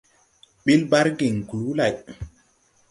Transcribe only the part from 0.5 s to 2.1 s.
Ɓil bargiŋ kluu lay.